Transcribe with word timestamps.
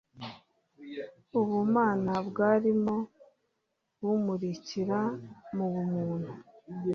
Ubumana 1.39 2.13
bwarimo 2.27 2.95
bumurikira 3.99 4.99
mu 5.55 5.65
bumuntu 5.73 6.33